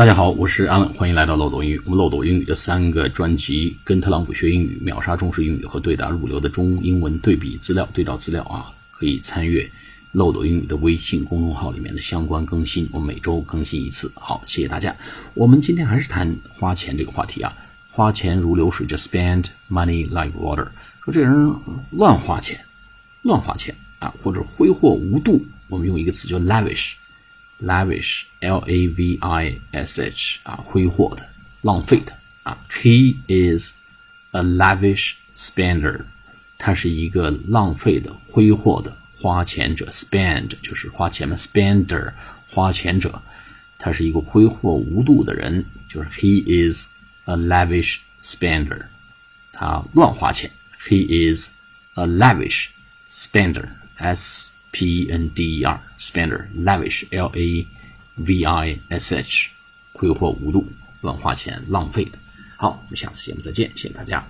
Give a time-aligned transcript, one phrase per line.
[0.00, 1.80] 大家好，我是安冷，欢迎来到漏斗英语。
[1.84, 9.70] 我们漏斗英语的三个专辑：跟特朗普学英语、秒杀中式英语和对答入流的中英文对比资料、对照资料啊，可以参阅
[10.12, 12.88] 漏斗英语的微信公众号里面的相关更新。
[12.90, 14.10] 我们每周更新一次。
[14.14, 14.96] 好，谢谢大家。
[15.34, 17.54] 我们今天还是谈花钱这个话题啊，
[17.90, 20.66] 花钱如流水，就 spend money like water。
[21.04, 21.54] 说这人
[21.90, 22.58] 乱花钱，
[23.20, 26.94] 乱花钱啊，或者挥霍无度，我们用一个词叫 lavish。
[27.61, 31.29] lavish, l a v i s h 啊，挥霍的、
[31.61, 32.57] 浪费的啊。
[32.69, 33.75] He is
[34.31, 36.05] a lavish spender，
[36.57, 39.85] 他是一个浪费的、挥霍的、花钱者。
[39.87, 42.13] Spend 就是花钱嘛，spender
[42.49, 43.21] 花钱者，
[43.77, 46.87] 他是一个挥霍无度的人，就是 He is
[47.25, 48.87] a lavish spender，
[49.51, 50.51] 他乱花钱。
[50.87, 51.49] He is
[51.95, 52.67] a lavish
[53.09, 57.66] spender，s P E N D E R spender lavish L A
[58.16, 59.50] V I S H
[59.92, 60.66] 挥霍无度、
[61.00, 62.18] 乱花钱、浪费的。
[62.56, 64.26] 好，我们下次节目再见，谢谢大家。